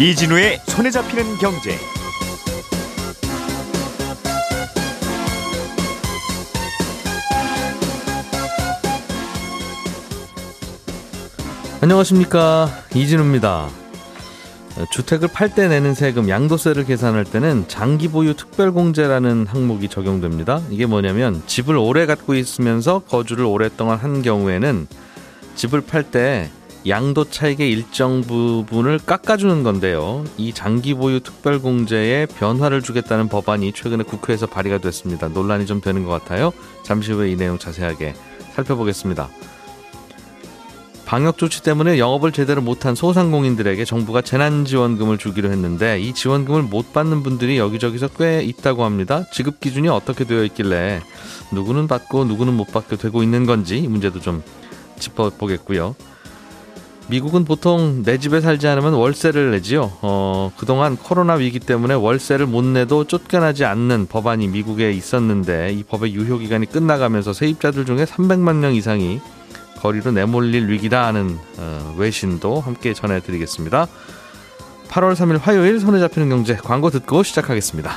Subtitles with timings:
[0.00, 1.76] 이진우의 손에 잡히는 경제.
[11.80, 13.68] 안녕하십니까 이진우입니다.
[14.92, 20.60] 주택을 팔 때 내는 세금 양도세를 계산할 때는 장기 보유 특별공제라는 항목이 적용됩니다.
[20.70, 24.86] 이게 뭐냐면 집을 오래 갖고 있으면서 거주를 오랫동안 한 경우에는
[25.56, 26.50] 집을 팔 때
[26.86, 30.24] 양도 차익의 일정 부분을 깎아주는 건데요.
[30.36, 35.28] 이 장기 보유 특별공제에 변화를 주겠다는 법안이 최근에 국회에서 발의가 됐습니다.
[35.28, 36.52] 논란이 좀 되는 것 같아요.
[36.84, 38.14] 잠시 후에 이 내용 자세하게
[38.54, 39.28] 살펴보겠습니다.
[41.04, 47.22] 방역 조치 때문에 영업을 제대로 못한 소상공인들에게 정부가 재난지원금을 주기로 했는데 이 지원금을 못 받는
[47.22, 49.24] 분들이 여기저기서 꽤 있다고 합니다.
[49.32, 51.00] 지급 기준이 어떻게 되어 있길래
[51.50, 54.42] 누구는 받고 누구는 못 받게 되고 있는 건지 이 문제도 좀
[54.98, 55.94] 짚어보겠고요.
[57.10, 59.92] 미국은 보통 내 집에 살지 않으면 월세를 내지요.
[60.02, 66.14] 어, 그동안 코로나 위기 때문에 월세를 못 내도 쫓겨나지 않는 법안이 미국에 있었는데 이 법의
[66.14, 69.20] 유효 기간이 끝나가면서 세입자들 중에 300만 명 이상이
[69.78, 73.86] 거리로 내몰릴 위기다 하는 어, 외신도 함께 전해드리겠습니다.
[74.88, 77.90] 8월 3일 화요일 손에 잡히는 경제 광고 듣고 시작하겠습니다.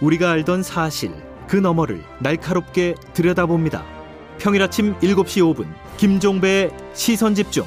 [0.00, 1.12] 우리가 알던 사실
[1.46, 3.84] 그 너머를 날카롭게 들여다봅니다.
[4.38, 7.64] 평일 아침 7시 5분 김종배의 시선 집중.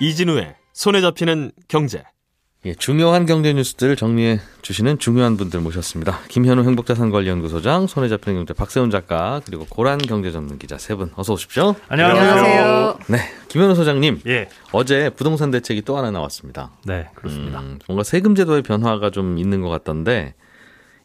[0.00, 2.02] 이진우의 손에 잡히는 경제.
[2.66, 6.18] 예, 중요한 경제 뉴스들 정리해 주시는 중요한 분들 모셨습니다.
[6.28, 11.74] 김현우 행복자산관리연구소장, 손에 잡히는 경제 박세훈 작가, 그리고 고란 경제전문 기자 세 분 어서 오십시오.
[11.88, 12.98] 안녕하세요.
[13.06, 14.20] 네, 김현우 소장님.
[14.26, 14.50] 예.
[14.72, 16.72] 어제 부동산 대책이 또 하나 나왔습니다.
[16.84, 17.60] 네, 그렇습니다.
[17.60, 20.34] 음, 뭔가 세금 제도의 변화가 좀 있는 것 같던데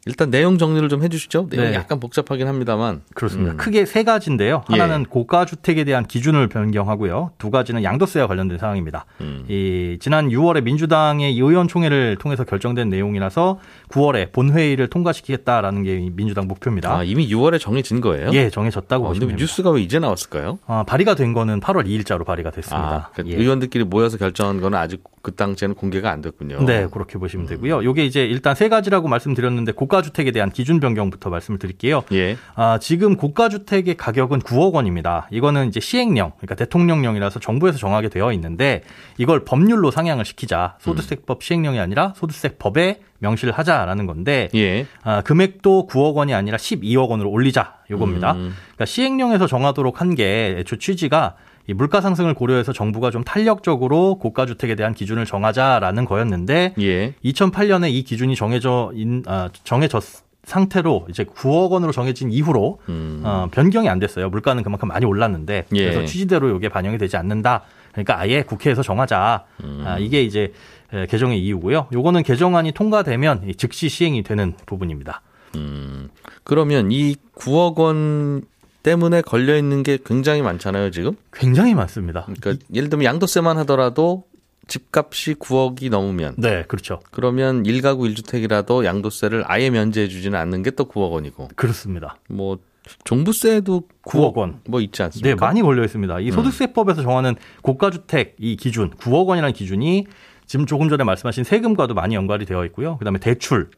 [0.07, 1.47] 일단 내용 정리를 좀 해주시죠.
[1.49, 1.75] 내용이 네.
[1.75, 3.01] 약간 복잡하긴 합니다만.
[3.15, 3.53] 그렇습니다.
[3.53, 3.57] 음.
[3.57, 4.63] 크게 세 가지인데요.
[4.71, 4.79] 예.
[4.79, 7.31] 하나는 고가 주택에 대한 기준을 변경하고요.
[7.39, 9.05] 두 가지는 양도세와 관련된 사항입니다.
[9.21, 9.45] 음.
[9.49, 13.59] 이 지난 6월에 민주당의 이 의원총회를 통해서 결정된 내용이라서
[13.89, 16.97] 9월에 본회의를 통과시키겠다라는 게이 민주당 목표입니다.
[16.97, 18.29] 아, 이미 6월에 정해진 거예요?
[18.33, 19.41] 예, 정해졌다고 어, 근데 보시면 됩니다.
[19.41, 20.59] 뉴스가 왜 이제 나왔을까요?
[20.67, 22.95] 아, 발의가 된 거는 8월 2일자로 발의가 됐습니다.
[22.95, 23.35] 아, 그 예.
[23.35, 26.63] 의원들끼리 모여서 결정한 거는 아직 그 당시에는 공개가 안 됐군요.
[26.65, 27.83] 네, 그렇게 보시면 되고요.
[27.83, 32.03] 요게 이제 일단 세 가지라고 말씀드렸는데 고가 주택에 대한 기준 변경부터 말씀을 드릴게요.
[32.11, 32.37] 예.
[32.55, 35.27] 아, 지금 고가 주택의 가격은 9억 원입니다.
[35.31, 38.83] 이거는 이제 시행령, 그러니까 대통령령이라서 정부에서 정하게 되어 있는데
[39.17, 40.75] 이걸 법률로 상향을 시키자.
[40.79, 44.85] 소득세법 시행령이 아니라 소득세법에 명시를 하자라는 건데 예.
[45.03, 48.33] 아, 금액도 9억 원이 아니라 12억 원으로 올리자 요겁니다.
[48.33, 48.55] 음.
[48.75, 51.35] 그러니까 시행령에서 정하도록 한 게 애초 취지가
[51.67, 57.13] 이 물가 상승을 고려해서 정부가 좀 탄력적으로 고가 주택에 대한 기준을 정하자라는 거였는데 예.
[57.23, 60.03] 2008년에 이 기준이 정해져 인, 아, 정해졌
[60.43, 63.21] 상태로 이제 9억 원으로 정해진 이후로 음.
[63.23, 64.29] 어, 변경이 안 됐어요.
[64.29, 65.83] 물가는 그만큼 많이 올랐는데 예.
[65.83, 67.63] 그래서 취지대로 이게 반영이 되지 않는다.
[67.91, 69.45] 그러니까 아예 국회에서 정하자.
[69.63, 69.83] 음.
[69.85, 70.53] 아, 이게 이제
[70.93, 71.87] 에, 개정의 이유고요.
[71.91, 75.21] 요거는 개정안이 통과되면 이 즉시 시행이 되는 부분입니다.
[75.55, 76.09] 음.
[76.43, 78.43] 그러면 이 9억 원
[78.85, 81.13] 때문에 걸려 있는 게 굉장히 많잖아요, 지금.
[81.33, 82.21] 굉장히 많습니다.
[82.25, 84.25] 그러니까 예를 들면 양도세만 하더라도
[84.67, 86.99] 집값이 9억이 넘으면 네, 그렇죠.
[87.11, 92.17] 그러면 1가구 1주택이라도 양도세를 아예 면제해 주지는 않는 게 또 9억 원이고 그렇습니다.
[92.29, 92.59] 뭐
[93.05, 94.59] 종부세도 9억 원.
[94.67, 95.29] 뭐 있지 않습니까?
[95.29, 96.15] 네, 많이 걸려 있습니다.
[96.17, 96.21] 음.
[96.21, 100.05] 이 소득세법에서 정하는 고가주택 이 기준 9억 원이라는 기준이
[100.45, 102.97] 지금 조금 전에 말씀하신 세금과도 많이 연관이 되어 있고요.
[102.97, 103.69] 그다음에 대출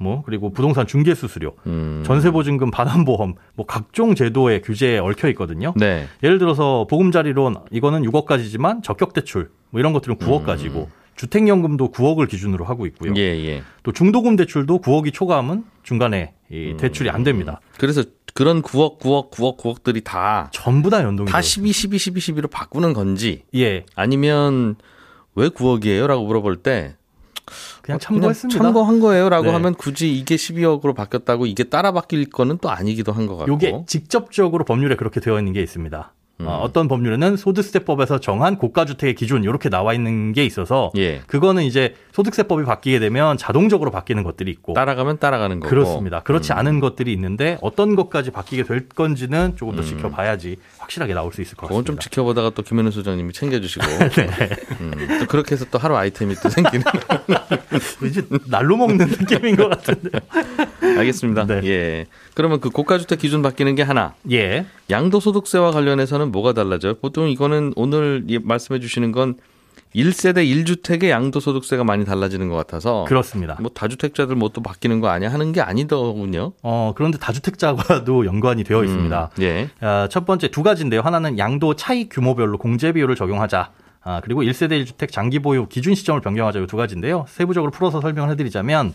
[0.00, 2.02] 뭐 그리고 부동산 중개 수수료, 음.
[2.06, 5.74] 전세 보증금 반환 보험 뭐 각종 제도의 규제에 얽혀 있거든요.
[5.76, 6.06] 네.
[6.22, 12.86] 예를 들어서 보금자리론 이거는 6억까지지만 적격 대출 뭐 이런 것들은 9억까지고 주택연금도 9억을 기준으로 하고
[12.86, 13.12] 있고요.
[13.12, 13.16] 음.
[13.18, 13.62] 예, 예.
[13.82, 16.56] 또 중도금 대출도 9억이 초과하면 중간에 음.
[16.56, 17.60] 이 대출이 안 됩니다.
[17.78, 18.02] 그래서
[18.32, 21.72] 그런 9억, 9억, 9억, 9억들이 다, 전부 다 연동이 다 되어 있습니다.
[21.72, 24.76] 12, 12, 12, 12로 바꾸는 건지 예, 아니면
[25.34, 26.06] 왜 9억이에요?
[26.06, 26.96] 라고 물어볼 때
[27.82, 28.62] 그냥 참고했습니다.
[28.62, 29.28] 참고한 거예요?
[29.28, 29.52] 라고 네.
[29.52, 33.52] 하면 굳이 이게 12억으로 바뀌었다고 이게 따라 바뀔 거는 또 아니기도 한 것 같고.
[33.52, 36.12] 요게 직접적으로 법률에 그렇게 되어 있는 게 있습니다.
[36.40, 36.46] 음.
[36.46, 41.20] 어, 어떤 법률에는 소득세법에서 정한 고가주택의 기준 이렇게 나와 있는 게 있어서 예.
[41.26, 45.70] 그거는 이제 소득세법이 바뀌게 되면 자동적으로 바뀌는 것들이 있고 따라가면 따라가는 거고.
[45.70, 46.20] 그렇습니다.
[46.20, 46.58] 그렇지 음.
[46.58, 51.56] 않은 것들이 있는데 어떤 것까지 바뀌게 될 건지는 조금 더 지켜봐야지 확실하게 나올 수 있을
[51.56, 51.68] 것 음.
[51.68, 52.10] 그건 좀 같습니다.
[52.10, 53.86] 지켜보다가 또 김현우 소장님이 챙겨주시고.
[54.16, 54.50] 네.
[54.80, 56.84] 음, 또 그렇게 해서 또 하루 아이템이 또 생기는.
[58.04, 60.18] 이제 날로 먹는 느낌인 것 같은데.
[60.98, 61.46] 알겠습니다.
[61.46, 61.60] 네.
[61.64, 62.06] 예.
[62.34, 64.14] 그러면 그 고가주택 기준 바뀌는 게 하나.
[64.30, 64.66] 예.
[64.90, 66.94] 양도소득세와 관련해서는 뭐가 달라져요?
[66.94, 69.36] 보통 이거는 오늘 이- 말씀해 주시는 건
[69.94, 73.56] 1세대 1주택의 양도소득세가 많이 달라지는 것 같아서 그렇습니다.
[73.60, 76.52] 뭐 다주택자들 뭐 또 바뀌는 거 아니야 하는 게 아니더군요.
[76.62, 79.30] 어, 그런데 다주택자와도 연관이 되어 있습니다.
[79.38, 79.68] 음, 예.
[79.80, 81.00] 아, 첫 번째 두 가지인데요.
[81.00, 83.70] 하나는 양도 차익 규모별로 공제 비율을 적용하자.
[84.02, 86.60] 아, 그리고 1세대 1주택 장기 보유 기준 시점을 변경하자.
[86.60, 87.24] 이 두 가지인데요.
[87.28, 88.94] 세부적으로 풀어서 설명을 해드리자면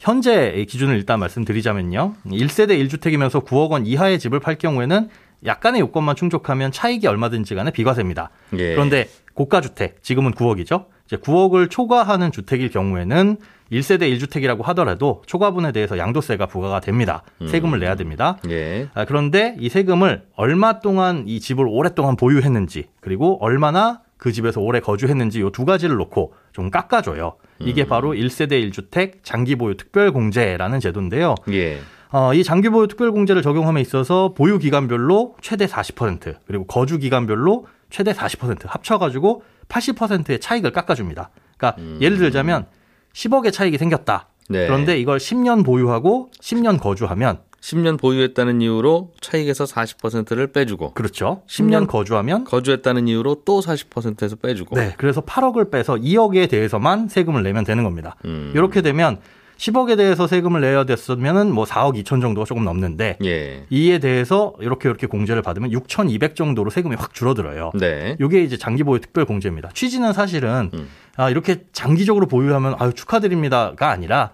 [0.00, 2.14] 현재 기준을 일단 말씀드리자면요.
[2.26, 5.10] 1세대 1주택이면서 9억 원 이하의 집을 팔 경우에는
[5.44, 8.30] 약간의 요건만 충족하면 차익이 얼마든지 간에 비과세입니다.
[8.58, 8.74] 예.
[8.74, 10.86] 그런데 고가 주택 지금은 9억이죠.
[11.06, 13.36] 이제 9억을 초과하는 주택일 경우에는
[13.72, 17.22] 1세대 1주택이라고 하더라도 초과분에 대해서 양도세가 부과가 됩니다.
[17.48, 18.36] 세금을 내야 됩니다.
[18.50, 18.88] 예.
[18.94, 24.80] 아, 그런데 이 세금을 얼마 동안 이 집을 오랫동안 보유했는지 그리고 얼마나 그 집에서 오래
[24.80, 27.36] 거주했는지 요 두 가지를 놓고 좀 깎아줘요.
[27.60, 31.34] 이게 바로 1세대 1주택 장기 보유 특별 공제라는 제도인데요.
[31.52, 31.78] 예.
[32.12, 38.12] 어, 이 장기 보유 특별공제를 적용함에 있어서 보유 기간별로 최대 40% 그리고 거주 기간별로 최대
[38.12, 41.30] 40% 합쳐가지고 80%의 차익을 깎아줍니다.
[41.56, 42.66] 그러니까 예를 들자면
[43.12, 44.28] 10억의 차익이 생겼다.
[44.48, 44.66] 네.
[44.66, 51.42] 그런데 이걸 10년 보유하고 10년 거주하면 10년 보유했다는 이유로 차익에서 40%를 빼주고 그렇죠.
[51.46, 54.76] 10년 10년 거주하면 거주했다는 이유로 또 40%에서 빼주고.
[54.76, 58.16] 네, 그래서 8억을 빼서 2억에 대해서만 세금을 내면 되는 겁니다.
[58.24, 58.52] 음.
[58.54, 59.20] 이렇게 되면
[59.60, 63.66] 10억에 대해서 세금을 내야 됐으면은 뭐 4억 2천 정도가 조금 넘는데 예.
[63.68, 67.72] 이에 대해서 이렇게 이렇게 공제를 받으면 6,200 정도로 세금이 확 줄어들어요.
[67.78, 68.16] 네.
[68.18, 69.68] 이게 이제 장기 보유 특별 공제입니다.
[69.74, 70.88] 취지는 사실은 음.
[71.16, 74.30] 아, 이렇게 장기적으로 보유하면 아유 축하드립니다가 아니라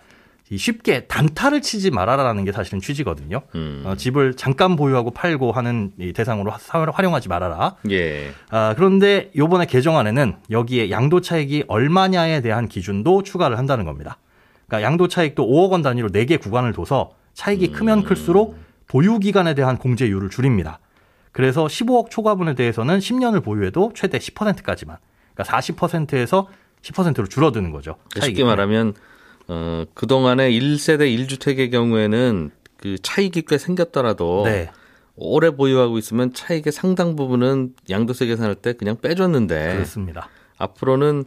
[0.49, 3.43] 이 쉽게 단타를 치지 말아라라는 게 사실은 취지거든요.
[3.57, 3.83] 음.
[3.85, 7.75] 어, 집을 잠깐 보유하고 팔고 하는 이 대상으로 사- 활용하지 말아라.
[7.91, 8.31] 예.
[8.51, 14.19] 아, 그런데 요번에 개정안에는 여기에 양도 차익이 얼마냐에 대한 기준도 추가를 한다는 겁니다.
[14.67, 18.57] 그러니까 양도 차익도 5억 원 단위로 4개 구간을 둬서 차익이 크면 클수록
[18.89, 20.81] 보유 기간에 대한 공제율을 줄입니다.
[21.33, 24.97] 그래서 15억 초과분에 대해서는 10년을 보유해도 최대 10%까지만.
[25.35, 26.49] 그러니까 40%에서
[26.83, 27.97] 10%로 줄어드는 거죠.
[28.19, 28.37] 차익이.
[28.37, 28.95] 쉽게 말하면
[29.49, 34.71] 어, 그동안에 1세대 1주택의 경우에는 그 차익이 꽤 생겼더라도 네.
[35.15, 40.29] 오래 보유하고 있으면 차익의 상당 부분은 양도세 계산할 때 그냥 빼줬는데 그렇습니다.
[40.59, 41.25] 앞으로는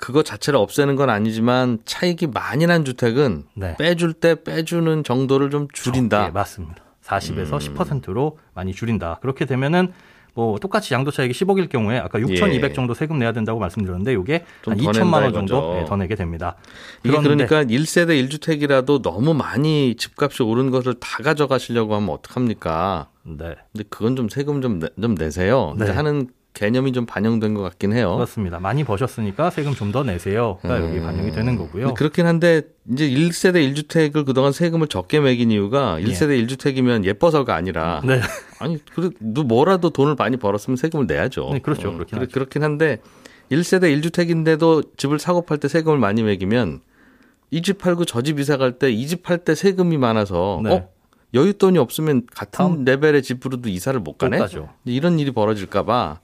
[0.00, 3.76] 그거 자체를 없애는 건 아니지만 차익이 많이 난 주택은 네.
[3.76, 6.24] 빼줄 때 빼주는 정도를 좀 줄인다.
[6.24, 6.82] 네, 맞습니다.
[7.04, 7.74] 40에서 음.
[7.76, 9.18] 10%로 많이 줄인다.
[9.20, 9.92] 그렇게 되면은
[10.32, 12.74] 뭐 똑같이 양도 차익이 10억일 경우에 아까 6,200 예.
[12.74, 15.78] 정도 세금 내야 된다고 말씀드렸는데 이게 좀한더 2천만 원 정도.
[15.80, 16.56] 예, 더 내게 됩니다.
[17.04, 23.08] 이게 그러니까 1세대 1주택이라도 너무 많이 집값이 오른 것을 다 가져가시려고 하면 어떡합니까?
[23.24, 23.56] 네.
[23.72, 25.74] 근데 그건 좀 세금 좀, 내, 좀 내세요.
[25.78, 25.90] 네.
[25.90, 28.14] 하는 개념이 좀 반영된 것 같긴 해요.
[28.16, 28.58] 그렇습니다.
[28.58, 31.04] 많이 버셨으니까 세금 좀 더 내세요가 여기 음.
[31.04, 31.94] 반영이 되는 거고요.
[31.94, 32.62] 그렇긴 한데
[32.92, 38.20] 이제 1세대 1주택을 그동안 세금을 적게 매긴 이유가 1세대 1주택이면 예뻐서가 아니라 네.
[38.60, 41.50] 아니 그래 너 뭐라도 돈을 많이 벌었으면 세금을 내야죠.
[41.52, 41.92] 네, 그렇죠.
[41.92, 42.32] 그렇긴 그래, 하죠.
[42.32, 42.98] 그렇긴 한데
[43.50, 46.80] 1세대 1주택인데도 집을 사고 팔 때 세금을 많이 매기면
[47.52, 50.70] 이 집 팔고 저 집 이사 갈 때 이 집 팔 때 세금이 많아서 네.
[50.72, 50.88] 어
[51.34, 54.36] 여윳돈이 없으면 같은 레벨의 집으로도 이사를 못 가네.
[54.36, 54.68] 못 가죠.
[54.84, 56.20] 이런 일이 벌어질까 봐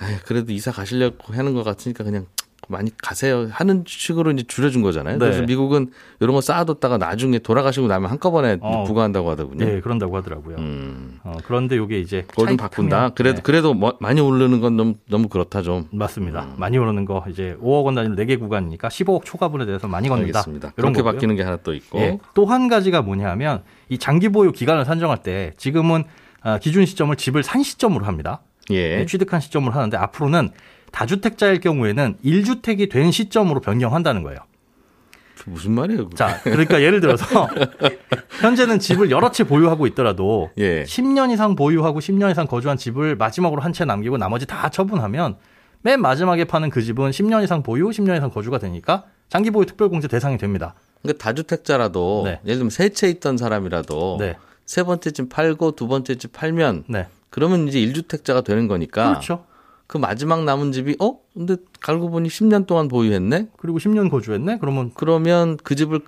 [0.00, 2.26] 아이, 그래도 이사 가시려고 하는 것 같으니까 그냥
[2.68, 5.18] 많이 가세요 하는 식으로 이제 줄여준 거잖아요.
[5.18, 5.18] 네.
[5.18, 8.84] 그래서 미국은 이런 거 쌓아뒀다가 나중에 돌아가시고 나면 한꺼번에 어.
[8.84, 9.64] 부과한다고 하더군요.
[9.64, 10.56] 네, 그런다고 하더라고요.
[10.56, 11.18] 음.
[11.24, 13.10] 어, 그런데 이게 이제 그걸 좀 바꾼다.
[13.10, 15.88] 그래도 네, 그래도 뭐 많이 오르는 건 너무 너무 그렇다 좀.
[15.90, 16.44] 맞습니다.
[16.44, 16.54] 음.
[16.58, 20.24] 많이 오르는 거 이제 5억 원 단위로 4개 구간이니까 15억 초과분에 대해서 많이 건다.
[20.24, 20.72] 알겠습니다.
[20.76, 21.12] 이런 그렇게 거고요.
[21.12, 21.98] 바뀌는 게 하나 또 있고.
[21.98, 22.18] 예.
[22.34, 26.04] 또한 가지가 뭐냐면 이 장기 보유 기간을 산정할 때 지금은
[26.42, 28.42] 아, 기준 시점을 집을 산 시점으로 합니다.
[28.70, 28.96] 예.
[28.98, 30.50] 네, 취득한 시점으로 하는데 앞으로는
[30.92, 34.38] 다주택자일 경우에는 1주택이 된 시점으로 변경한다는 거예요.
[35.38, 36.10] 그 무슨 말이에요?
[36.10, 37.48] 자, 그러니까 예를 들어서
[38.40, 40.82] 현재는 집을 여러 채 보유하고 있더라도 예.
[40.84, 45.36] 10년 이상 보유하고 10년 이상 거주한 집을 마지막으로 한 채 남기고 나머지 다 처분하면
[45.82, 50.08] 맨 마지막에 파는 그 집은 10년 이상 보유, 10년 이상 거주가 되니까 장기 보유 특별공제
[50.08, 50.74] 대상이 됩니다.
[51.00, 52.40] 그러니까 다주택자라도 네.
[52.44, 54.36] 예를 들면 세 채 있던 사람이라도 네.
[54.66, 57.06] 세 번째 집 팔고 두 번째 집 팔면 네.
[57.30, 59.44] 그러면 이제 1주택자가 되는 거니까 그렇죠.
[59.86, 61.18] 그 마지막 남은 집이 어?
[61.34, 63.48] 근데 갈고 보니 10년 동안 보유했네?
[63.56, 64.58] 그리고 10년 거주했네?
[64.60, 66.00] 그러면 그러면 그 집을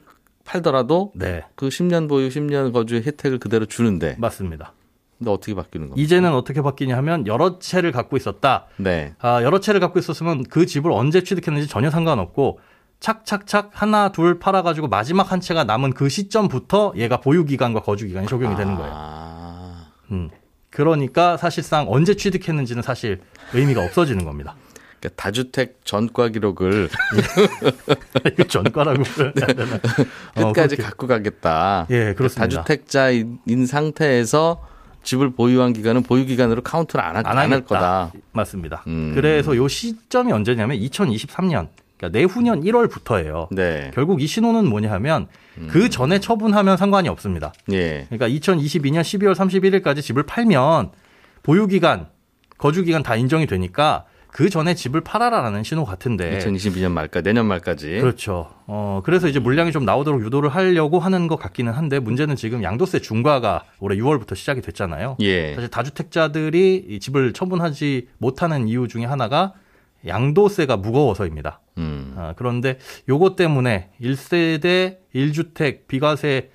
[0.45, 1.45] 팔더라도 네.
[1.55, 4.73] 그 10년 보유, 10년 거주의 혜택을 그대로 주는데 맞습니다.
[5.19, 6.03] 근데 어떻게 바뀌는 겁니까?
[6.03, 8.67] 이제는 어떻게 바뀌냐 하면 여러 채를 갖고 있었다.
[8.77, 9.15] 네.
[9.21, 12.59] 아, 여러 채를 갖고 있었으면 그 집을 언제 취득했는지 전혀 상관없고
[12.99, 18.07] 착착착 하나 둘 팔아 가지고 마지막 한 채가 남은 그 시점부터 얘가 보유 기간과 거주
[18.07, 18.93] 기간이 적용이 되는 거예요.
[18.95, 19.93] 아.
[20.11, 20.31] 음.
[20.73, 23.21] 그러니까 사실상 언제 취득했는지는 사실
[23.53, 24.57] 의미가 없어지는 겁니다.
[24.99, 26.89] 그러니까 다주택 전과 기록을
[28.33, 29.03] 이거 전과라고
[29.35, 29.75] 되나?
[30.37, 30.83] 어, 끝까지 그렇게.
[30.83, 31.87] 갖고 가겠다.
[31.91, 32.63] 예, 그렇습니다.
[32.63, 34.67] 다주택자인 상태에서
[35.03, 37.67] 집을 보유한 기간은 보유 기간으로 카운트를 안, 하, 안안할 하겠다.
[37.67, 38.13] 거다.
[38.33, 38.85] 맞습니다.
[38.87, 39.13] 음.
[39.15, 41.69] 그래서 요 시점이 언제냐면 2023년,
[42.03, 43.47] 그러니까 내후년 1월부터예요.
[43.53, 43.93] 네.
[43.95, 45.29] 결국 이 신호는 뭐냐 하면
[45.69, 47.53] 그 전에 처분하면 상관이 없습니다.
[47.71, 48.07] 예.
[48.11, 50.91] 그러니까 2022년 12월 31일까지 집을 팔면
[51.45, 52.09] 보유 기간,
[52.59, 57.91] 거주 기간 다 인정이 되니까 그 전에 집을 팔아라라는 신호 같은데 2022년 말까 내년 말까지.
[57.91, 58.01] 네.
[58.01, 58.51] 그렇죠.
[58.67, 63.01] 어, 그래서 이제 물량이 좀 나오도록 유도를 하려고 하는 것 같기는 한데 문제는 지금 양도세
[63.01, 65.19] 중과가 올해 6월부터 시작이 됐잖아요.
[65.21, 65.55] 예.
[65.55, 69.53] 사실 다주택자들이 이 집을 처분하지 못하는 이유 중에 하나가
[70.07, 71.61] 양도세가 무거워서입니다.
[71.79, 72.15] 음.
[72.17, 72.79] 아, 그런데
[73.09, 76.51] 요것 때문에 1세대 1주택 비과세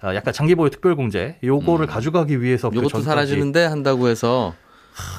[0.00, 4.54] 아, 약간 장기보유 특별공제 요거를 가져가기 위해서 그 요것도 전까지 사라지는데 한다고 해서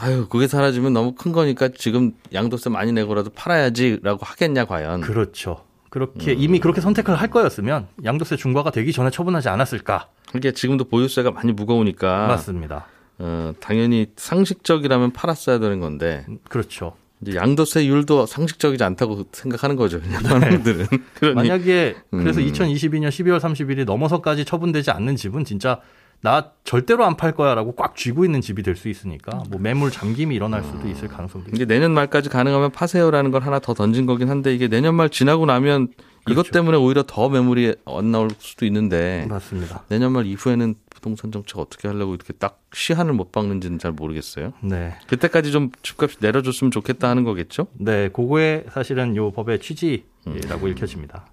[0.01, 5.01] 아유 그게 사라지면 너무 큰 거니까 지금 양도세 많이 내고라도 팔아야지라고 하겠냐 과연.
[5.01, 5.63] 그렇죠.
[5.89, 6.37] 그렇게 음.
[6.39, 10.09] 이미 그렇게 선택을 할 거였으면 양도세 중과가 되기 전에 처분하지 않았을까?
[10.31, 12.87] 그게 지금도 보유세가 많이 무거우니까 맞습니다.
[13.19, 16.93] 어, 당연히 상식적이라면 팔았어야 되는 건데 그렇죠.
[17.21, 19.99] 이제 양도세율도 상식적이지 않다고 생각하는 거죠.
[20.01, 20.85] 그냥 사람들은.
[21.19, 22.45] 그러니 만약에 그래서 음.
[22.51, 25.79] 2022년 12월 30일이 넘어서까지 처분되지 않는 집은 진짜
[26.21, 30.35] 나 절대로 안 팔 거야라고 꽉 쥐고 있는 집이 될 수 있으니까 뭐 매물 잠김이
[30.35, 34.53] 일어날 수도 있을 가능성도 이게 내년 말까지 가능하면 파세요라는 걸 하나 더 던진 거긴 한데
[34.53, 35.89] 이게 내년 말 지나고 나면
[36.29, 36.51] 이것 그렇죠.
[36.51, 39.83] 때문에 오히려 더 매물이 안 나올 수도 있는데 맞습니다.
[39.89, 44.53] 내년 말 이후에는 부동산 정책 어떻게 하려고 이렇게 딱 시한을 못 박는지는 잘 모르겠어요.
[44.61, 44.95] 네.
[45.07, 47.67] 그때까지 좀 집값이 내려줬으면 좋겠다 하는 거겠죠?
[47.73, 51.27] 네, 그거에 사실은 요 법의 취지라고 읽혀집니다.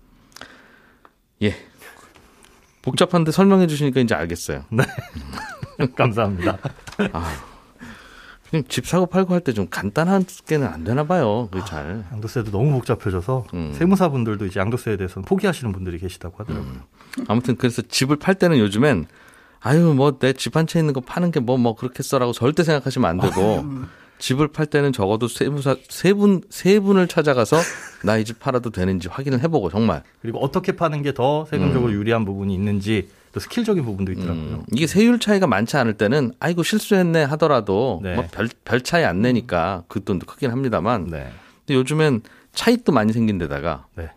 [1.42, 1.54] 예.
[2.82, 4.66] 복잡한데 설명해 주시니까 이제 알겠어요.
[5.96, 6.58] 감사합니다.
[8.50, 11.48] 그냥 집 사고 팔고 할 때 좀 간단하게는 안 되나 봐요.
[11.50, 12.04] 그게 잘.
[12.12, 13.72] 양도세도 너무 복잡해져서 음.
[13.74, 16.82] 세무사분들도 이제 양도세에 대해서는 포기하시는 분들이 계시다고 하더라고요.
[17.28, 19.06] 아무튼 그래서 집을 팔 때는 요즘엔
[19.64, 23.64] 아유 뭐 내 집 한 채 있는 거 파는 게뭐뭐 그렇겠어라고 절대 생각하시면 안 되고
[24.18, 27.56] 집을 팔 때는 적어도 세무사 세분 세 분을 찾아가서
[28.04, 31.96] 나 이 집 팔아도 되는지 확인을 해보고 정말 그리고 어떻게 파는 게 더 세금적으로 음.
[31.96, 34.44] 유리한 부분이 있는지 또 스킬적인 부분도 있더라고요.
[34.54, 38.14] 음, 이게 세율 차이가 많지 않을 때는 아이고 실수했네 하더라도 네.
[38.14, 41.28] 뭐별 별 차이 안 내니까 그 돈도 크긴 합니다만 네.
[41.66, 44.10] 근데 요즘엔 차익도 많이 생긴 데다가 네.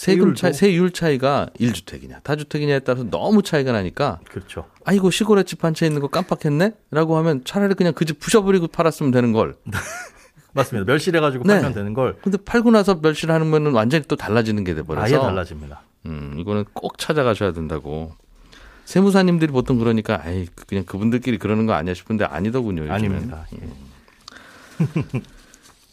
[0.00, 4.64] 세금 차이 세율 차이가 1주택이냐 다주택이냐에 따라서 너무 차이가 나니까 그렇죠.
[4.86, 6.72] 아이고 시골에 집 한 채 있는 거 깜빡했네?
[6.90, 9.56] 라고 하면 차라리 그냥 그 집 부셔버리고 팔았으면 되는 걸.
[10.54, 10.90] 맞습니다.
[10.90, 11.54] 멸실해가지고 네.
[11.56, 15.04] 팔면 되는 걸 근데 팔고 나서 멸실하는 거는 완전히 또 달라지는 게 돼버려서.
[15.04, 15.82] 아예 달라집니다.
[16.06, 18.14] 음, 이거는 꼭 찾아가셔야 된다고.
[18.86, 22.82] 세무사님들이 보통 그러니까 아이 그냥 그분들끼리 그러는 거 아니야 싶은데 아니더군요.
[22.84, 22.94] 요즘엔.
[22.94, 23.46] 아닙니다.
[23.54, 25.20] 예.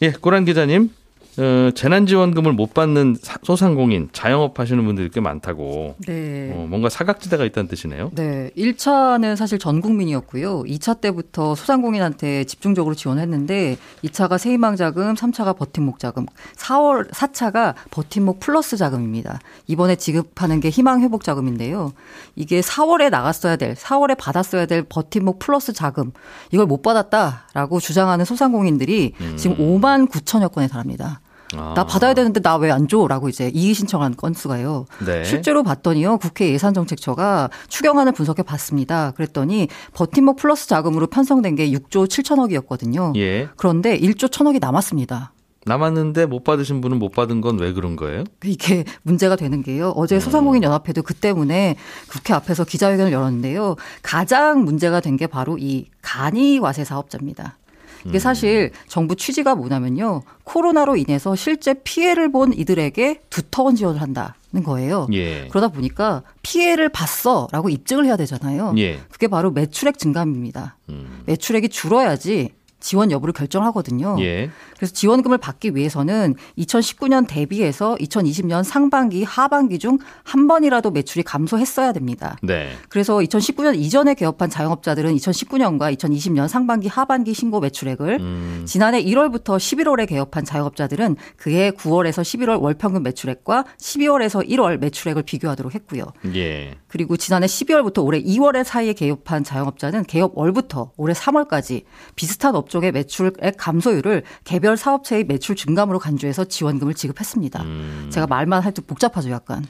[0.02, 0.90] 예, 고란 기자님.
[1.38, 5.94] 어, 재난지원금을 못 받는 사- 소상공인, 자영업 하시는 분들이 꽤 많다고.
[6.06, 6.50] 네.
[6.52, 8.10] 어, 뭔가 사각지대가 있다는 뜻이네요.
[8.16, 8.50] 네.
[8.56, 10.64] 1차는 사실 전 국민이었고요.
[10.64, 16.26] 2차 때부터 소상공인한테 집중적으로 지원했는데 2차가 세희망 자금, 3차가 버팀목 자금,
[16.56, 19.38] 4월 4차가 버팀목 플러스 자금입니다.
[19.68, 21.92] 이번에 지급하는 게 희망 회복 자금인데요.
[22.34, 26.10] 이게 4월에 나갔어야 될, 4월에 받았어야 될 버팀목 플러스 자금
[26.50, 31.20] 이걸 못 받았다라고 주장하는 소상공인들이 지금 5만 9천여 건에 달합니다.
[31.56, 33.06] 아, 나 받아야 되는데 나 왜 안 줘?
[33.08, 34.84] 라고 이제 이의 신청한 건수가요.
[35.06, 35.24] 네.
[35.24, 36.18] 실제로 봤더니요.
[36.18, 39.12] 국회 예산정책처가 추경안을 분석해 봤습니다.
[39.12, 43.16] 그랬더니 버팀목 플러스 자금으로 편성된 게 6조 7천억이었거든요.
[43.16, 43.48] 예.
[43.56, 45.32] 그런데 1조 천억이 남았습니다.
[45.64, 48.24] 남았는데 못 받으신 분은 못 받은 건 왜 그런 거예요?
[48.44, 49.92] 이게 문제가 되는 게요.
[49.96, 51.76] 어제 소상공인 연합회도 그 때문에
[52.08, 53.76] 국회 앞에서 기자회견을 열었는데요.
[54.02, 57.58] 가장 문제가 된 게 바로 이 간이 과세 사업자입니다.
[58.06, 60.22] 이게 사실 정부 취지가 뭐냐면요.
[60.44, 65.06] 코로나로 인해서 실제 피해를 본 이들에게 두터운 지원을 한다 는 거예요.
[65.12, 65.46] 예.
[65.48, 68.74] 그러다 보니까 피해를 봤어라고 입증을 해야 되잖아요.
[68.78, 68.98] 예.
[69.10, 70.78] 그게 바로 매출액 증감입니다.
[70.88, 71.22] 음.
[71.26, 74.16] 매출액이 줄어야지 지원 여부를 결정하거든요.
[74.20, 74.50] 예.
[74.76, 82.36] 그래서 지원금을 받기 위해서는 2019년 대비해서 2020년 상반기, 하반기 중 한 번이라도 매출이 감소했어야 됩니다.
[82.42, 82.70] 네.
[82.88, 88.64] 그래서 2019년 이전에 개업한 자영업자들은 2019년과 2020년 상반기, 하반기 신고 매출액을 음.
[88.66, 95.74] 지난해 1월부터 11월에 개업한 자영업자들은 그해 9월에서 11월 월 평균 매출액과 12월에서 1월 매출액을 비교하도록
[95.74, 96.04] 했고요.
[96.34, 96.74] 예.
[96.88, 101.84] 그리고 지난해 12월부터 올해 2월 사이에 개업한 자영업자는 개업 월부터 올해 3월까지
[102.16, 107.62] 비슷한 업종의 매출액 감소율을 개별 사업체의 매출 증감으로 간주해서 지원금을 지급했습니다.
[107.62, 108.08] 음.
[108.10, 109.64] 제가 말만 해도 복잡하죠, 약간.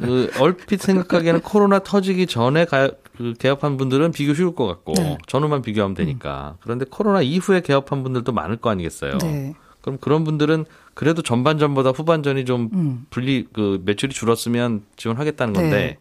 [0.00, 5.18] 그 얼핏 생각하기에는 코로나 터지기 전에 가, 그 개업한 분들은 비교 쉬울 것 같고 네.
[5.26, 9.18] 전후만 비교하면 되니까 그런데 코로나 이후에 개업한 분들도 많을 거 아니겠어요.
[9.18, 9.54] 네.
[9.80, 13.06] 그럼 그런 분들은 그래도 전반전보다 후반전이 좀 음.
[13.10, 15.98] 불리 그 매출이 줄었으면 지원하겠다는 건데 네.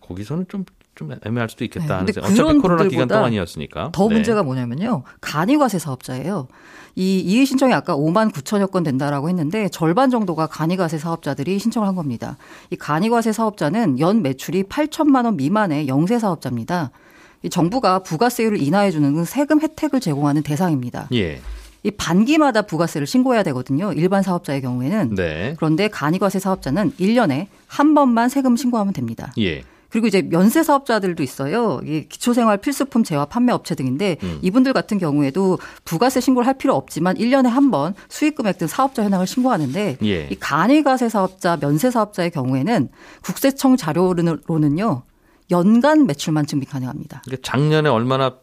[0.00, 2.30] 거기서는 좀 좀 애매할 수도 있겠다 네, 하는 생각.
[2.30, 3.90] 어차피 코로나 기간 동안이었으니까.
[3.92, 4.14] 더 네.
[4.14, 5.02] 문제가 뭐냐면요.
[5.20, 6.48] 간이과세 사업자예요.
[6.96, 11.94] 이 이의 신청이 아까 5만 9천여 건 된다라고 했는데 절반 정도가 간이과세 사업자들이 신청을 한
[11.94, 12.36] 겁니다.
[12.70, 16.90] 이 간이과세 사업자는 연 매출이 8천만 원 미만의 영세 사업자입니다.
[17.42, 21.08] 이 정부가 부가세율을 인하해 주는 세금 혜택을 제공하는 대상입니다.
[21.14, 21.40] 예.
[21.82, 23.92] 이 반기마다 부가세를 신고해야 되거든요.
[23.94, 25.14] 일반 사업자의 경우에는.
[25.14, 25.54] 네.
[25.56, 29.32] 그런데 간이과세 사업자는 1년에 한 번만 세금 신고하면 됩니다.
[29.38, 29.62] 예.
[29.90, 31.80] 그리고 이제 면세 사업자들도 있어요.
[31.84, 34.38] 이 기초생활 필수품 재화 판매 업체 등인데 음.
[34.42, 39.04] 이분들 같은 경우에도 부가세 신고를 할 필요 없지만 1년에 한 번 수익 금액 등 사업자
[39.04, 40.28] 현황을 신고하는데 예.
[40.30, 42.88] 이 간이과세 사업자, 면세 사업자의 경우에는
[43.22, 45.02] 국세청 자료로는요.
[45.50, 47.22] 연간 매출만 증빙 가능합니다.
[47.24, 48.34] 그러니까 작년에 얼마나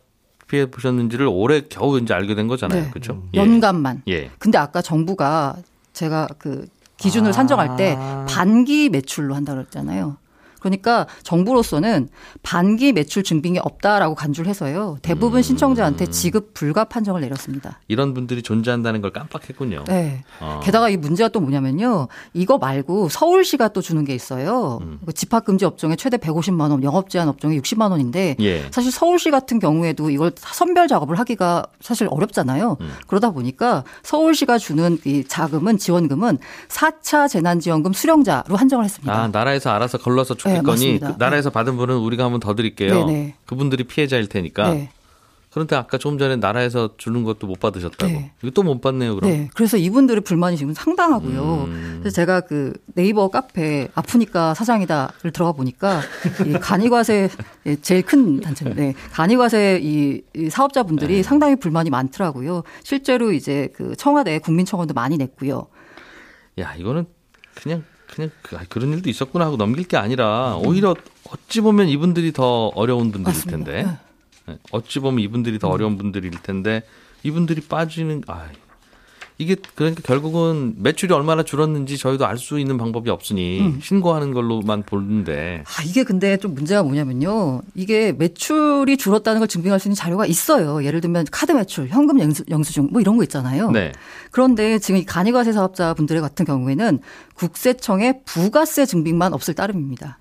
[0.48, 2.84] 피해 보셨는지를 올해 겨우 이제 알게 된 거잖아요.
[2.84, 2.90] 네.
[2.90, 3.24] 그렇죠?
[3.34, 4.04] 연간만.
[4.08, 4.32] 예.
[4.40, 5.58] 근데 아까 정부가
[5.94, 8.26] 제가 그 기준을 산정할 때 아.
[8.30, 10.18] 반기 매출로 한다고 그랬잖아요.
[10.68, 12.10] 그러니까 정부로서는
[12.44, 14.98] 반기 매출 증빙이 없다라고 간주를 해서요.
[15.02, 17.80] 대부분 신청자한테 지급 불가 판정을 내렸습니다.
[17.88, 19.86] 이런 분들이 존재한다는 걸 깜빡했군요.
[19.88, 20.24] 네.
[20.40, 20.60] 어.
[20.64, 22.08] 게다가 이 문제가 또 뭐냐면요.
[22.34, 24.80] 이거 말고 서울시가 또 주는 게 있어요.
[24.82, 25.00] 음.
[25.06, 28.66] 그 집합 금지 업종에 최대 150만 원, 영업 제한 업종에 60만 원인데 예.
[28.72, 32.78] 사실 서울시 같은 경우에도 이걸 선별 작업을 하기가 사실 어렵잖아요.
[32.82, 32.94] 음.
[33.08, 39.14] 그러다 보니까 서울시가 주는 이 자금은 지원금은 4차 재난지원금 수령자로 한정을 했습니다.
[39.14, 41.14] 아, 나라에서 알아서 걸러서 줬겠거니 네, 맞습니다.
[41.14, 43.06] 그 나라에서 받은 분은 우리가 한번 더 드릴게요.
[43.06, 43.36] 네네.
[43.46, 44.74] 그분들이 피해자일 테니까.
[44.74, 44.90] 네.
[45.50, 48.12] 그런데 아까 조금 전에 나라에서 주는 것도 못 받으셨다고.
[48.12, 48.32] 네.
[48.44, 49.32] 이거 또 못 받네요, 그럼.
[49.32, 49.50] 네.
[49.56, 51.64] 그래서 이분들의 불만이 지금 상당하고요.
[51.68, 51.98] 음.
[52.02, 56.02] 그래서 제가 그 네이버 카페 아프니까 사장이다를 들어가 보니까
[56.46, 57.30] 이 간이과세
[57.66, 58.94] 예, 제일 큰 단체인데 네.
[59.14, 61.24] 간이과세 이, 이 사업자분들이 네.
[61.24, 62.62] 상당히 불만이 많더라고요.
[62.84, 65.68] 실제로 이제 그 청와대 국민청원도 많이 냈고요.
[66.60, 67.06] 야, 이거는
[67.56, 70.66] 그냥 그냥 그- 아, 그런 일도 있었구나 하고 넘길 게 아니라 음.
[70.68, 70.96] 오히려
[71.32, 73.72] 어찌 보면 이분들이 더 어려운 분들일 맞습니다.
[73.72, 73.84] 텐데.
[73.84, 73.98] 네.
[74.54, 76.84] 네, 어찌 보면 이분들이 더 어려운 분들일 텐데
[77.24, 78.48] 이분들이 빠지는 아
[79.40, 83.80] 이게 그러니까 결국은 매출이 얼마나 줄었는지 저희도 알 수 있는 방법이 없으니 음.
[83.82, 87.62] 신고하는 걸로만 보는데 아, 이게 근데 좀 문제가 뭐냐면요.
[87.76, 90.84] 이게 매출이 줄었다는 걸 증빙할 수 있는 자료가 있어요.
[90.84, 93.72] 예를 들면 카드 매출, 현금 영수, 영수증 뭐 이런 거 있잖아요.
[93.72, 93.92] 네.
[94.32, 97.00] 그런데 지금 이 간이과세 사업자분들의 같은 경우에는
[97.36, 100.20] 국세청의 부가세 증빙만 없을 따름입니다.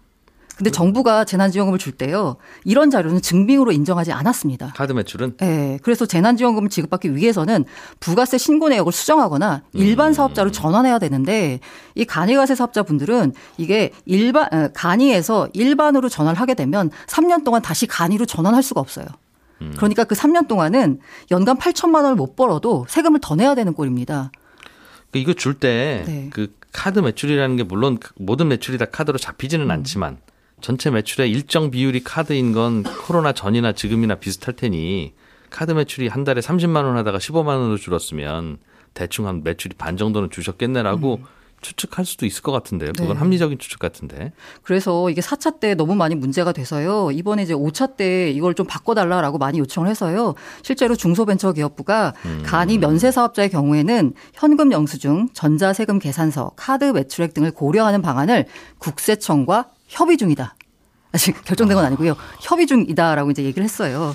[0.56, 2.36] 근데 정부가 재난지원금을 줄 때요.
[2.64, 4.72] 이런 자료는 증빙으로 인정하지 않았습니다.
[4.74, 5.78] 카드 매출은 예.
[5.82, 7.66] 그래서 재난지원금을 지급받기 위해서는
[8.00, 9.78] 부가세 신고 내역을 수정하거나 음.
[9.78, 11.60] 일반 사업자로 전환해야 되는데
[11.94, 18.24] 이 간이과세 사업자분들은 이게 일반 어, 간이에서 일반으로 전환을 하게 되면 3년 동안 다시 간이로
[18.24, 19.04] 전환할 수가 없어요.
[19.60, 19.74] 음.
[19.76, 24.30] 그러니까 그 3년 동안은 연간 8천만 원을 못 벌어도 세금을 더 내야 되는 꼴입니다.
[25.12, 26.30] 그 이거 줄때 네.
[26.32, 29.70] 그 카드 매출이라는 게 물론 그 모든 매출이 다 카드로 잡히지는 음.
[29.70, 30.18] 않지만
[30.60, 35.12] 전체 매출의 일정 비율이 카드인 건 코로나 전이나 지금이나 비슷할 테니
[35.50, 38.58] 카드 매출이 한 달에 30만 원 하다가 15만 원으로 줄었으면
[38.94, 41.20] 대충 한 매출이 반 정도는 주셨겠네라고
[41.60, 42.92] 추측할 수도 있을 것 같은데요.
[42.92, 43.12] 그건 음.
[43.14, 43.18] 네.
[43.18, 44.32] 합리적인 추측 같은데.
[44.62, 47.10] 그래서 이게 4차 때 너무 많이 문제가 돼서요.
[47.10, 50.34] 이번에 이제 5차 때 이걸 좀 바꿔달라라고 많이 요청을 해서요.
[50.62, 52.42] 실제로 중소벤처기업부가 음.
[52.44, 58.46] 간이 면세 사업자의 경우에는 현금 영수증, 전자세금 계산서, 카드 매출액 등을 고려하는 방안을
[58.78, 60.54] 국세청과 협의 중이다.
[61.12, 62.14] 아직 결정된 건 아니고요.
[62.40, 64.14] 협의 중이다라고 이제 얘기를 했어요.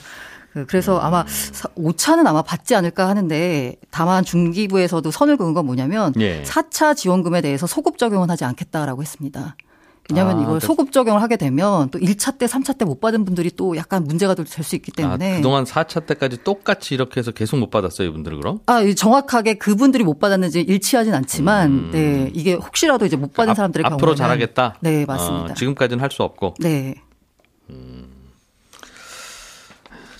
[0.53, 6.43] 그- 그래서 아마 5차는 아마 받지 않을까 하는데 다만 중기부에서도 선을 그은 건 뭐냐면 예.
[6.43, 9.55] 4차 지원금에 대해서 소급 적용은 하지 않겠다라고 했습니다.
[10.11, 13.23] 왜냐하면 아, 이걸 그- 소급 적용을 하게 되면 또 1차 때, 3차 때 못 받은
[13.25, 17.31] 분들이 또 약간 문제가 될 수 있기 때문에 아, 그동안 4차 때까지 똑같이 이렇게 해서
[17.31, 18.59] 계속 못 받았어요, 이분들 그럼?
[18.65, 21.89] 아, 이 정확하게 그분들이 못 받았는지 일치하진 않지만, 음.
[21.93, 24.75] 네, 이게 혹시라도 이제 못 받은 앞- 사람들의 경우는 앞으로 잘하겠다.
[24.81, 25.51] 네, 맞습니다.
[25.51, 26.95] 어, 지금까지는 할 수 없고 네,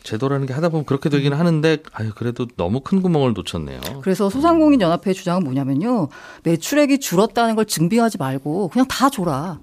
[0.04, 3.80] 제도라는 게 하다 보면 그렇게 되긴 하는데 아유 그래도 너무 큰 구멍을 놓쳤네요.
[4.02, 6.10] 그래서 소상공인 연합회의 주장은 뭐냐면요,
[6.44, 9.60] 매출액이 줄었다는 걸 증빙하지 말고 그냥 다 줘라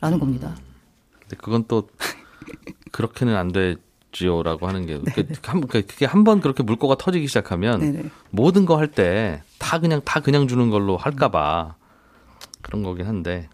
[0.00, 0.20] 라는 음.
[0.20, 0.54] 겁니다.
[1.20, 1.88] 근데 그건 또
[2.92, 8.10] 그렇게는 안 되지요라고 하는 게 그게 한, 그게 한 번 그렇게 물꼬가 터지기 시작하면 네네.
[8.30, 11.74] 모든 거 할 때 다 그냥 다 그냥 주는 걸로 할까봐
[12.62, 13.48] 그런 거긴 한데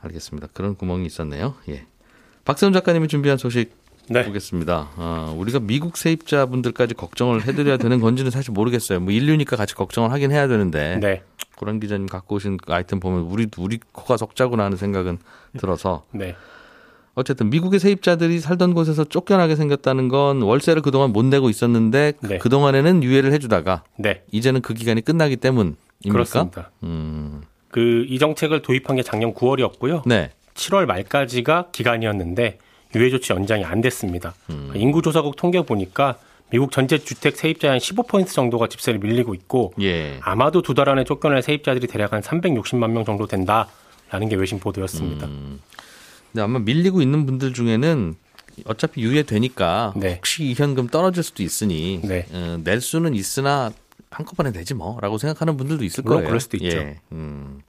[0.00, 0.48] 알겠습니다.
[0.52, 1.54] 그런 구멍이 있었네요.
[1.68, 1.86] 예.
[2.44, 3.74] 박세훈 작가님이 준비한 소식
[4.08, 4.24] 네.
[4.24, 4.90] 보겠습니다.
[4.96, 9.00] 어, 우리가 미국 세입자분들까지 걱정을 해드려야 되는 건지는 사실 모르겠어요.
[9.00, 11.22] 뭐 인류니까 같이 걱정을 하긴 해야 되는데 네.
[11.56, 15.18] 고란 기자님 갖고 오신 그 아이템 보면 우리 우리 코가 석자구나 하는 생각은
[15.58, 16.36] 들어서 네.
[17.14, 22.38] 어쨌든 미국의 세입자들이 살던 곳에서 쫓겨나게 생겼다는 건 월세를 그동안 못 내고 있었는데 네.
[22.38, 24.22] 그 동안에는 유예를 해주다가 네.
[24.30, 25.76] 이제는 그 기간이 끝나기 때문입니까?
[26.10, 26.70] 그렇습니다.
[26.82, 30.06] 음, 그이 정책을 도입한 게 작년 9월이었고요.
[30.06, 30.30] 네.
[30.54, 32.58] 7월 말까지가 기간이었는데
[32.94, 34.34] 유예 조치 연장이 안 됐습니다.
[34.50, 34.72] 음.
[34.74, 36.18] 인구조사국 통계 보니까
[36.50, 40.18] 미국 전체 주택 세입자의 한15% 정도가 집세를 밀리고 있고 예.
[40.22, 45.26] 아마도 두 달 안에 쫓겨날 세입자들이 대략 한 360만 명 정도 된다라는 게 외신 보도였습니다.
[45.26, 45.60] 음.
[46.32, 48.14] 근데 아마 밀리고 있는 분들 중에는
[48.64, 50.14] 어차피 유예되니까 네.
[50.16, 52.26] 혹시 이 현금 떨어질 수도 있으니 네.
[52.32, 53.72] 어, 낼 수는 있으나
[54.10, 56.28] 한꺼번에 내지 뭐라고 생각하는 분들도 있을 물론 거예요.
[56.28, 56.76] 그럴 수도 있죠.
[56.76, 57.00] 예.
[57.12, 57.60] 음.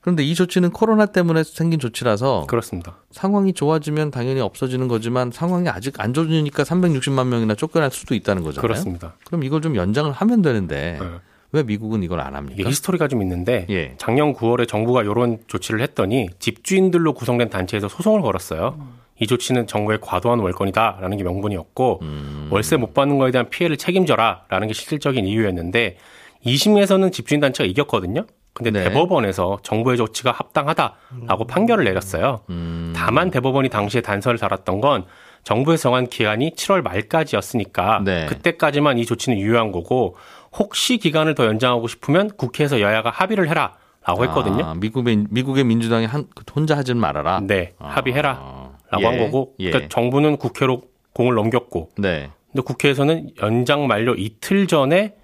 [0.00, 2.96] 그런데 이 조치는 코로나 때문에 생긴 조치라서 그렇습니다.
[3.10, 8.62] 상황이 좋아지면 당연히 없어지는 거지만 상황이 아직 안 좋으니까 360만 명이나 쫓겨날 수도 있다는 거잖아요.
[8.62, 9.14] 그렇습니다.
[9.26, 11.06] 그럼 이걸 좀 연장을 하면 되는데 네.
[11.52, 12.68] 왜 미국은 이걸 안 합니까?
[12.68, 13.94] 히스토리가 좀 있는데 예.
[13.98, 19.00] 작년 9월에 정부가 이런 조치를 했더니 집주인들로 구성된 단체에서 소송을 걸었어요.
[19.20, 22.48] 이 조치는 정부의 과도한 월권이다라는 게 명분이었고 음.
[22.50, 25.98] 월세 못 받는 거에 대한 피해를 책임져라라는 게 실질적인 이유였는데
[26.46, 28.24] 2심에서는 집주인 단체가 이겼거든요.
[28.52, 28.84] 근데 네.
[28.84, 32.40] 대법원에서 정부의 조치가 합당하다라고 판결을 내렸어요.
[32.50, 32.92] 음.
[32.94, 35.04] 다만 대법원이 당시에 단서를 달았던 건
[35.44, 38.26] 정부에서 정한 기한이 7월 말까지였으니까 네.
[38.26, 40.16] 그때까지만 이 조치는 유효한 거고
[40.52, 44.64] 혹시 기간을 더 연장하고 싶으면 국회에서 여야가 합의를 해라 라고 했거든요.
[44.64, 47.40] 아, 미국의 미국의 민주당이 한 혼자 하진 말아라.
[47.42, 47.88] 네, 아.
[47.88, 49.70] 합의해라라고 예, 한 거고 예.
[49.70, 50.82] 그러니까 정부는 국회로
[51.12, 52.30] 공을 넘겼고 네.
[52.50, 55.14] 근데 국회에서는 연장 만료 이틀 전에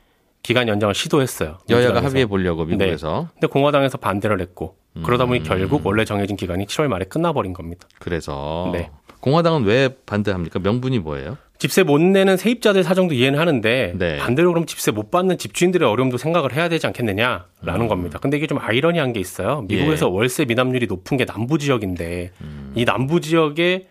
[0.46, 1.58] 기간 연장을 시도했어요.
[1.68, 2.06] 여야가 민주당에서.
[2.06, 3.30] 합의해 보려고 미국에서.
[3.34, 5.44] 근데 공화당에서 반대를 했고 그러다 보니 음.
[5.44, 7.88] 결국 원래 정해진 기간이 7월 말에 끝나버린 겁니다.
[7.98, 8.90] 그래서 네.
[9.18, 10.60] 공화당은 왜 반대합니까?
[10.60, 11.36] 명분이 뭐예요?
[11.58, 14.18] 집세 못 내는 세입자들 사정도 이해는 하는데 네.
[14.18, 17.88] 반대로 그럼 집세 못 받는 집주인들의 어려움도 생각을 해야 되지 않겠느냐라는 음.
[17.88, 18.20] 겁니다.
[18.20, 19.62] 근데 이게 좀 아이러니한 게 있어요.
[19.62, 22.72] 미국에서 월세 미납률이 높은 게 남부 지역인데 음.
[22.76, 23.88] 이 남부 지역에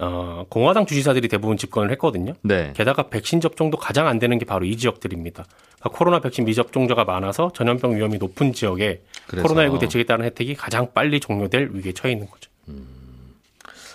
[0.00, 2.34] 어, 공화당 주지사들이 대부분 집권을 했거든요.
[2.42, 2.72] 네.
[2.74, 5.44] 게다가 백신 접종도 가장 안 되는 게 바로 이 지역들입니다.
[5.78, 10.92] 그러니까 코로나 백신 미접종자가 많아서 전염병 위험이 높은 지역에 그래서 코로나19 대책에 따른 혜택이 가장
[10.92, 12.50] 빨리 종료될 위기에 처해 있는 거죠.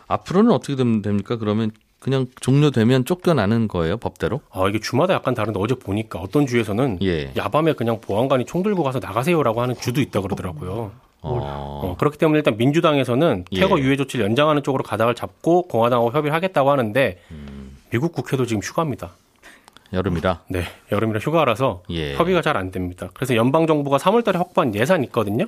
[0.08, 1.38] 앞으로는 어떻게 되면 됩니까?
[1.38, 4.42] 그러면 그냥 종료되면 쫓겨나는 거예요, 법대로?
[4.52, 7.32] 아, 이게 주마다 약간 다른데 어제 보니까 어떤 주에서는 예.
[7.38, 10.92] 야밤에 그냥 보안관이 총 들고 가서 나가세요라고 하는 주도 있다 그러더라고요.
[11.24, 11.82] 어.
[11.84, 13.60] 어, 그렇기 때문에 일단 민주당에서는 예.
[13.60, 17.78] 퇴거 유예 조치를 연장하는 쪽으로 가닥을 잡고 공화당하고 협의를 하겠다고 하는데 음.
[17.90, 19.12] 미국 국회도 지금 휴가입니다.
[19.94, 20.42] 여름이라.
[20.48, 22.16] 네, 여름이라 휴가라서 예.
[22.16, 23.10] 협의가 잘 안 됩니다.
[23.14, 25.46] 그래서 연방 정부가 3월달에 확보한 예산이 있거든요.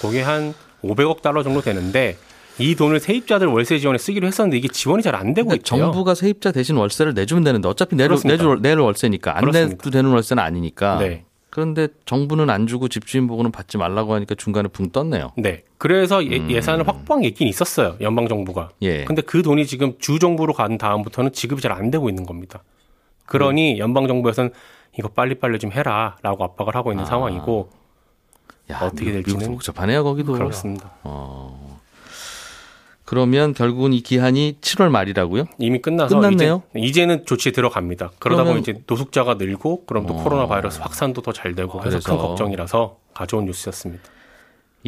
[0.00, 2.16] 그게 한 500억 달러 정도 되는데
[2.58, 5.62] 이 돈을 세입자들 월세 지원에 쓰기로 했었는데 이게 지원이 잘 안 되고 있대요.
[5.62, 8.42] 정부가 세입자 대신 월세를 내주면 되는데 어차피 그렇습니다.
[8.42, 9.70] 내줄 내를 월세니까 안 그렇습니다.
[9.76, 10.98] 내도 되는 월세는 아니니까.
[10.98, 11.24] 네.
[11.56, 15.32] 그런데 정부는 안 주고 집주인 보고는 받지 말라고 하니까 중간에 붕 떴네요.
[15.38, 15.64] 네.
[15.78, 17.96] 그래서 예, 산을 확보한 게 있긴 있었어요.
[18.02, 18.64] 연방 정부가.
[18.64, 18.76] 음.
[18.82, 19.04] 예.
[19.04, 22.62] 근데 그 돈이 지금 주 정부로 간 다음부터는 지급이 잘 안 되고 있는 겁니다.
[23.24, 24.50] 그러니 연방 정부에서는
[24.98, 27.06] 이거 빨리빨리 좀 해라라고 압박을 하고 있는 아.
[27.06, 27.70] 상황이고
[28.70, 30.34] 야, 어떻게 될지는 복잡하네요, 거기도.
[30.34, 30.92] 그렇습니다.
[31.04, 31.65] 어.
[33.06, 35.44] 그러면 결국은 이 기한이 7월 말이라고요?
[35.60, 36.62] 이미 끝나서 끝났네요?
[36.76, 38.10] 이제, 이제는 조치에 들어갑니다.
[38.18, 40.22] 그러다 보니 이제 노숙자가 늘고 그럼 또 어.
[40.22, 44.02] 코로나 바이러스 확산도 더 잘 되고 해서 그래서- 큰 걱정이라서 가져온 뉴스였습니다.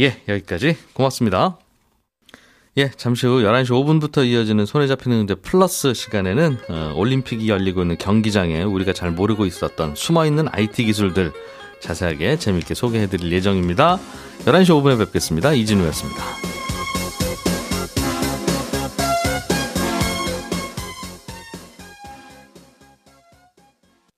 [0.00, 0.76] 예, 여기까지.
[0.94, 1.58] 고맙습니다.
[2.76, 7.96] 예, 잠시 후 11시 5분부터 이어지는 손에 잡히는 경제 플러스 시간에는 어, 올림픽이 열리고 있는
[7.98, 11.32] 경기장에 우리가 잘 모르고 있었던 숨어있는 IT 기술들
[11.80, 13.98] 자세하게 재밌게 소개해드릴 예정입니다.
[14.44, 15.52] 11시 5분에 뵙겠습니다.
[15.54, 16.67] 이진우였습니다.